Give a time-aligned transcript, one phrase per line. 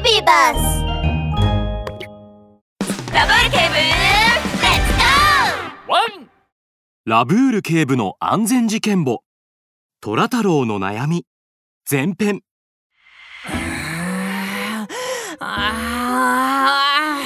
[0.00, 0.84] ビバス
[3.12, 6.30] ラブール警部レッツゴーワン
[7.04, 9.24] ラブール警部の安全事件簿。
[10.00, 11.26] 虎太郎の悩み。
[11.90, 12.42] 前編。
[15.40, 17.20] あ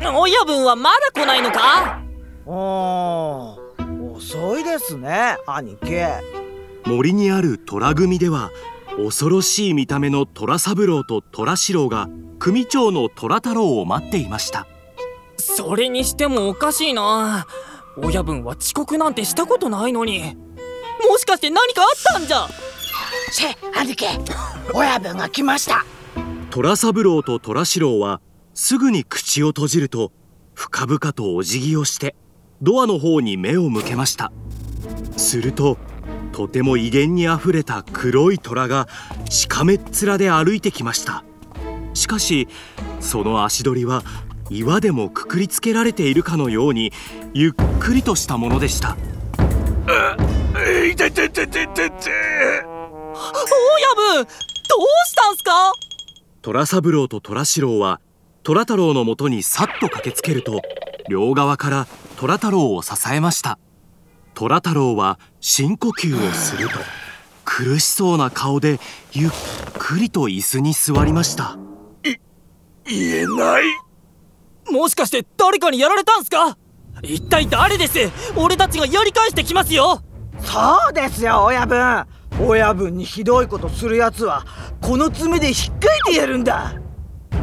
[0.00, 2.02] ー親分はまだ来ないのか？
[2.44, 6.02] おー遅いですね兄貴。
[6.86, 8.50] 森にある虎組では
[9.04, 12.08] 恐ろしい見た目の虎三郎と虎四郎が
[12.38, 14.66] 組長の虎太郎を待っていました。
[15.38, 17.46] それにしてもおかしいな。
[17.96, 20.36] 親分は遅刻なんてしたことないのに。
[21.08, 22.46] もしかして何かあったんじゃ？
[23.32, 24.06] シェ兄貴。
[24.74, 25.84] 親分が来ました。
[26.50, 28.20] 虎三郎と虎四郎は
[28.54, 30.12] すぐに口を閉じると
[30.54, 32.14] 深々とお辞儀をして
[32.60, 34.30] ドアの方に目を向けました。
[35.16, 35.78] すると
[36.32, 38.88] とても威厳にあふれた黒い虎が
[39.28, 41.24] しかめっ面で歩いてきました。
[41.92, 42.48] しかし
[43.00, 44.02] その足取りは
[44.48, 46.92] 岩でもくくりつけられているかのように
[47.34, 48.96] ゆっくりとしたものでした。
[50.88, 51.90] いてててててて親
[54.14, 54.26] 分どう
[55.06, 55.72] したんすか？
[56.42, 58.00] 虎三郎と虎四郎は
[58.42, 60.62] 虎太郎のもとにさっと駆けつけると
[61.08, 63.58] 両側から虎太郎を支えました
[64.40, 66.74] 虎太郎は深呼吸をすると
[67.44, 68.80] 苦しそうな顔で
[69.12, 69.30] ゆっ
[69.78, 71.58] くりと椅子に座りました。
[72.86, 73.64] 言えない。
[74.72, 76.56] もしかして誰かにやられたんすか？
[77.02, 77.98] 一体誰です？
[78.34, 80.00] 俺たちがやり返してきますよ。
[80.38, 82.06] そうですよ親分。
[82.40, 84.46] 親分にひどいことするやつは
[84.80, 86.80] この爪でひっかいてやるんだ。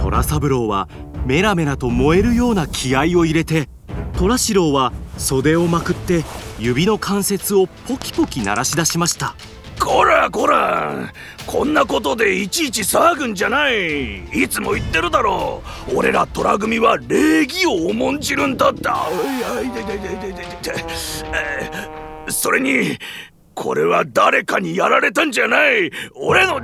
[0.01, 0.89] 虎三郎は
[1.27, 3.69] メラメラと燃えるような気合を入れて
[4.17, 6.23] 虎四郎は袖をまくって
[6.59, 9.35] 指の関節をポキポキ鳴らし出しました。
[9.79, 11.13] こらこら
[11.45, 14.23] こんなことでいちいち騒ぐんじゃない。
[14.25, 15.97] いつも言ってるだろう。
[15.97, 20.83] 俺ら虎組は礼儀を重んじるんだってあいやいてててててて
[21.33, 22.97] えーそれに
[23.53, 25.91] これは誰かにやられたんじゃない。
[26.15, 26.59] 俺の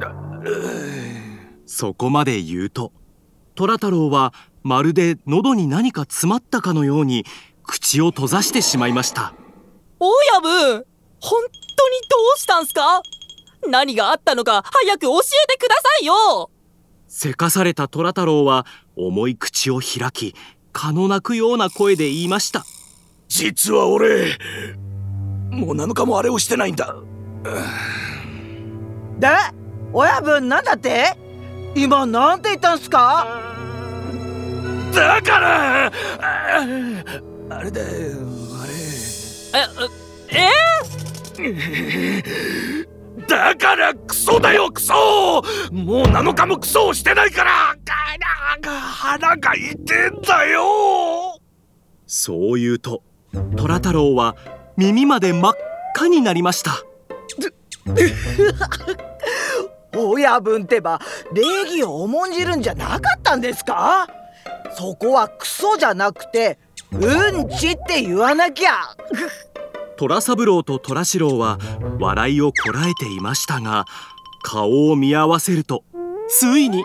[1.65, 2.91] そこまで言うと
[3.55, 4.33] 虎太郎は
[4.63, 7.25] まるで喉に何か詰まったかのように
[7.63, 9.33] 口を閉ざしてしまいました。
[9.99, 10.85] 親分
[11.19, 13.01] 本当にどうしたんすか？
[13.67, 16.49] 何があったのか早く教えてくださいよ！
[17.07, 18.65] せかされた虎太郎は
[18.97, 20.35] 重い口を開き
[20.73, 22.65] 蚊の鳴くような声で言いました。
[23.29, 24.37] 実は俺
[25.51, 26.95] もう7日もあれをしてないんだ。
[29.19, 29.27] で
[29.93, 31.17] 親分なんだって？
[31.75, 33.41] 今なんて言ったんすか？
[34.93, 35.91] だから
[37.53, 37.87] ああれだよ
[38.61, 38.73] あれ。
[40.31, 40.49] え
[41.39, 42.83] え？
[43.27, 44.93] だからクソだよクソ！
[45.71, 47.75] もう7日もクソをしてないからあ
[48.59, 51.37] な腹が痛えんだよ！
[52.07, 53.01] そう言うと
[53.55, 54.35] 虎太郎は
[54.77, 55.53] 耳まで真っ
[55.95, 56.83] 赤になりました。
[59.95, 60.99] 親分ってば
[61.33, 64.07] 礼儀を重んじるんじゃなかったんですか？
[64.75, 66.57] そこはクソじゃなくて
[66.93, 68.73] うんちって言わなきゃ。
[69.97, 71.59] 虎三郎と虎四郎は
[71.99, 73.85] 笑いをこらえていましたが
[74.43, 75.83] 顔を見合わせると
[76.27, 76.83] ついに。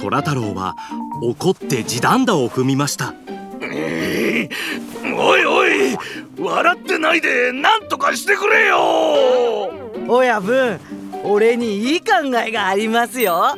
[0.00, 0.74] 虎太郎は
[1.22, 3.14] 怒って地団打を踏みました。
[3.62, 5.96] えーおいおい
[6.38, 9.70] 笑ってないで何とかしてくれよ。
[10.08, 10.78] 親分
[11.24, 12.06] 俺にいい考
[12.46, 13.56] えがありますよ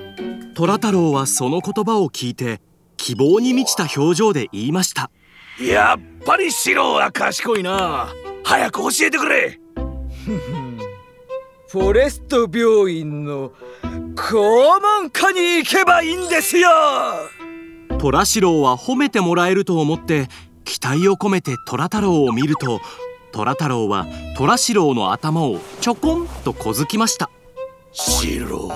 [0.59, 2.61] 虎太郎はその言葉を聞いて
[2.97, 5.09] 希望に満ちた表情で言いました。
[5.61, 8.09] やっぱりシロは賢いな。
[8.43, 9.61] 早く教えてくれ。
[11.71, 13.53] フォレスト病院の
[14.17, 16.71] 肛門科に行けばいいんですよ。
[18.01, 20.27] 虎四郎は褒めてもらえると思って
[20.65, 22.81] 期待を込めて虎太郎を見ると
[23.31, 27.31] 虎太郎は虎四郎の頭をちょこんとこづきました。
[27.93, 28.73] シロ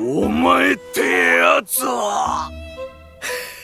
[0.00, 1.00] お前って
[1.36, 2.50] やつは。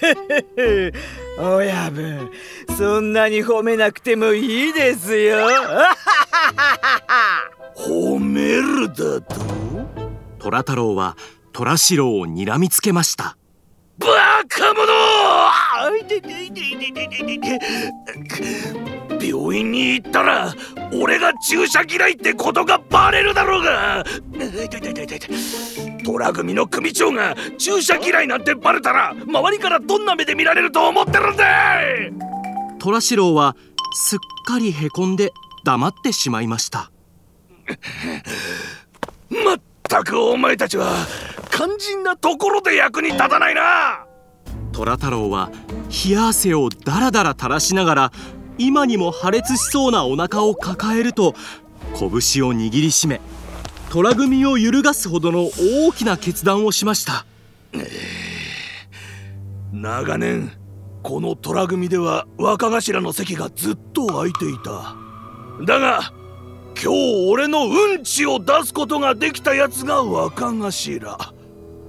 [1.39, 2.31] 親分
[2.77, 5.49] そんなに褒めなくてもいいですよ。
[7.75, 9.35] 褒めるだと？
[10.39, 11.17] 虎太郎は
[11.53, 13.37] 虎四郎を睨みつけました。
[13.99, 14.07] バ
[14.49, 17.59] カ者あいてていていていていていて
[19.27, 20.55] 病院に行ったら
[20.93, 24.05] 俺が注射嫌いってことがバレるだろうが。
[24.33, 25.29] いていていていていて
[26.05, 31.45] 虎組の組長が注射嫌いなんてバレたら周りからどんな目で見られると思ってるんだ
[32.79, 33.57] 虎四郎は
[33.93, 35.33] すっかりへこんで
[35.65, 36.93] 黙ってしまいました。
[39.45, 40.93] まったくお前たちは
[41.51, 44.06] 肝心なところで役に立たないな
[44.77, 45.51] 虎太郎は
[46.07, 48.13] 冷や汗をダラダラ垂らしながら
[48.59, 51.35] 今にも破裂しそうなお腹を抱えると
[51.95, 52.09] 拳
[52.47, 53.23] を握りしめ
[53.91, 57.25] 虎組を揺るがすほどの大きな決断をしました。
[59.73, 60.53] 長年
[61.03, 64.97] この虎組では若頭の席がずっと空いていた。
[65.65, 66.13] だが
[66.83, 71.17] 今日俺のうんちを出すことができたやつが若頭。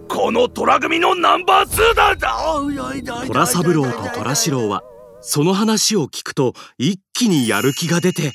[0.07, 3.27] この虎組のナンバー2だ。
[3.27, 4.83] 虎三郎と虎四郎は
[5.21, 8.33] その話を聞くと一気にやる気が出て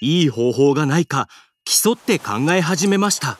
[0.00, 1.28] いい方法がないか
[1.64, 3.38] 競って考え始めました。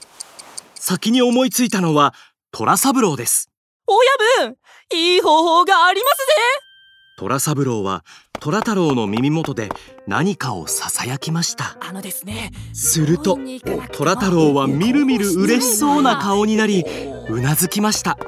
[0.75, 2.15] 先に思いついたのは
[2.53, 3.51] 虎三郎です。
[3.87, 4.57] 親分
[4.93, 6.25] いい方法がありますぜ。
[7.19, 8.05] 虎三郎は
[8.41, 9.69] 虎太郎の耳元で
[10.07, 11.77] 何かをささやきました。
[11.81, 13.39] あのですねすると
[13.93, 16.85] 虎太郎はみるみる嬉しそうな顔になり
[17.31, 18.19] うなずきました。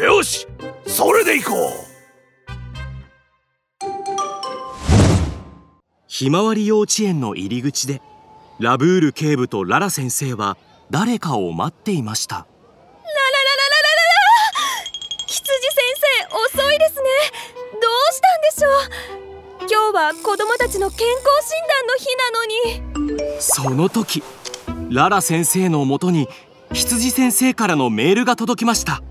[0.00, 0.46] よし
[0.86, 1.56] それでいこう。
[6.06, 8.00] ひまわり幼稚園の入り口で
[8.60, 10.56] ラブール警部とララ先生は
[10.90, 12.46] 誰かを待っていました。
[15.26, 15.50] 羊先
[16.54, 17.00] 生遅いですね
[17.72, 24.22] どうしたんでしょう今日は子供たちの健康診断の日なのにその時
[24.90, 26.28] ララ先生のもとに
[26.72, 29.02] 羊先生からのメールが届きました。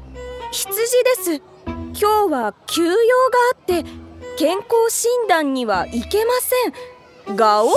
[0.51, 1.41] 羊です。
[1.65, 2.95] 今日は休養が
[3.53, 3.83] あって
[4.37, 6.31] 健康診断には行けま
[7.25, 7.35] せん。
[7.35, 7.73] ガオウ嘘！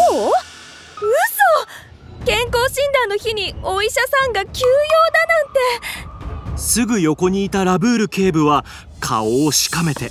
[2.26, 4.70] 健康診断の日にお医者さんが休養
[5.12, 6.58] だなんて。
[6.58, 8.66] すぐ横にいたラブール警部は
[9.00, 10.10] 顔をしかめて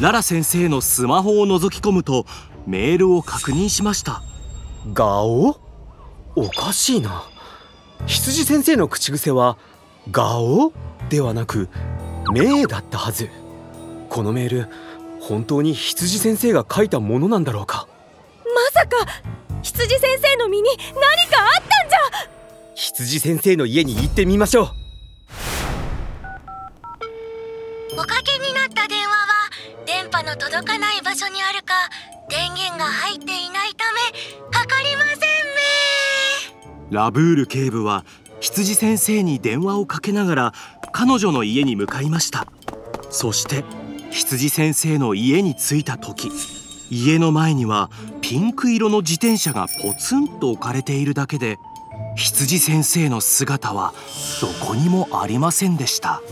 [0.00, 2.26] ララ先生のスマホを覗き込むと
[2.66, 4.22] メールを確認しました。
[4.92, 5.56] ガオ？
[6.36, 7.24] おかしいな
[8.08, 9.58] 羊先生の口癖は
[10.10, 10.72] ガオ？
[11.10, 11.68] ではなく
[12.32, 13.28] メだったはず。
[14.08, 14.68] このメール
[15.20, 17.86] 本当に羊先生が書いたものなんだろうか？
[18.44, 18.96] まさか
[19.62, 20.94] 羊先生の身に何
[21.30, 21.98] かあったんじゃ！
[22.74, 24.68] 羊先生の家に行ってみましょう。
[27.92, 29.50] おかけになった電話は
[29.84, 31.74] 電波の届かない場所にあるか
[32.30, 34.00] 電源が入っていないため
[34.50, 35.07] かかりませんね
[36.90, 38.04] ラブール警部は
[38.40, 40.54] 羊先生に電話をかけながら
[40.92, 42.46] 彼女の家に向かいました。
[43.10, 43.64] そして
[44.10, 46.30] 羊先生の家に着いた時
[46.90, 47.90] 家の前には
[48.22, 51.58] ピンク色の自転車がポツンと置かれているだけで
[52.16, 53.92] 羊先生の姿は
[54.40, 56.22] どこにもありませんでした。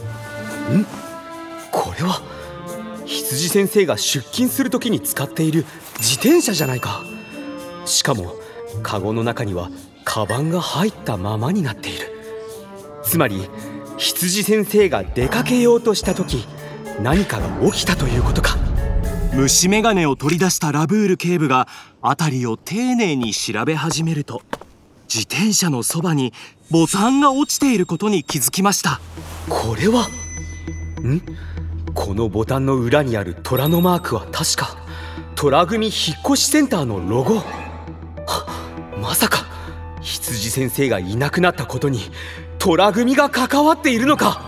[0.70, 0.86] ん？
[1.70, 2.22] これは
[3.04, 5.66] 羊先生が出勤する時に使っている
[5.98, 7.02] 自転車じゃないか。
[7.84, 8.34] しかも
[8.82, 9.70] カゴの中には
[10.16, 12.10] カバンが入ったままになっている。
[13.02, 13.50] つまり
[13.98, 16.46] 羊先生が出かけようとした時
[17.02, 18.56] 何かが起きたということか。
[19.34, 21.68] 虫眼鏡を取り出したラブール警部が
[22.00, 24.40] 辺りを丁寧に調べ始めると
[25.06, 26.32] 自転車のそばに
[26.70, 29.02] ボタンが落ちていることに気づきました。
[29.50, 30.06] これは
[31.02, 31.20] ん？
[31.92, 34.78] このボタンの裏にある虎のマークは確か
[35.34, 37.34] 虎組引っ越しセンターのロゴ。
[38.26, 39.44] はまさか。
[39.44, 39.45] 羊
[40.56, 42.00] 先生がいなくなったことに
[42.58, 44.45] 虎組が関わっているのか。